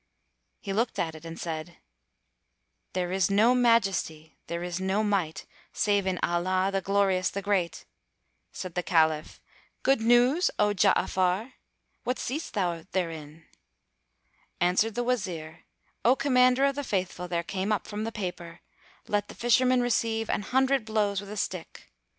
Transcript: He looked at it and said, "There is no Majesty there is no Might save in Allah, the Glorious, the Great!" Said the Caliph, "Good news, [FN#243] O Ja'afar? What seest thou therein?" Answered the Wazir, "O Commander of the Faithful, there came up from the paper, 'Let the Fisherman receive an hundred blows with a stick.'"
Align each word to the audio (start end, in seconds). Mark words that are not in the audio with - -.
He 0.61 0.73
looked 0.73 0.97
at 0.97 1.13
it 1.13 1.25
and 1.25 1.39
said, 1.39 1.77
"There 2.93 3.11
is 3.11 3.29
no 3.29 3.53
Majesty 3.53 4.35
there 4.47 4.63
is 4.63 4.81
no 4.81 5.03
Might 5.03 5.45
save 5.73 6.07
in 6.07 6.17
Allah, 6.23 6.71
the 6.73 6.81
Glorious, 6.81 7.29
the 7.29 7.43
Great!" 7.43 7.85
Said 8.51 8.73
the 8.73 8.81
Caliph, 8.81 9.39
"Good 9.83 10.01
news, 10.01 10.49
[FN#243] 10.57 10.65
O 10.65 10.73
Ja'afar? 10.73 11.53
What 12.03 12.17
seest 12.17 12.55
thou 12.55 12.83
therein?" 12.93 13.45
Answered 14.59 14.95
the 14.95 15.03
Wazir, 15.03 15.65
"O 16.03 16.15
Commander 16.15 16.65
of 16.65 16.73
the 16.73 16.83
Faithful, 16.83 17.27
there 17.27 17.43
came 17.43 17.71
up 17.71 17.85
from 17.85 18.03
the 18.03 18.11
paper, 18.11 18.61
'Let 19.07 19.27
the 19.27 19.35
Fisherman 19.35 19.81
receive 19.81 20.31
an 20.31 20.41
hundred 20.41 20.83
blows 20.83 21.21
with 21.21 21.29
a 21.29 21.37
stick.'" 21.37 21.91